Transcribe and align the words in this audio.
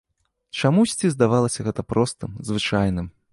Чамусьці 0.61 1.11
здавалася 1.15 1.67
гэта 1.67 1.81
простым, 1.93 2.35
звычайным. 2.49 3.13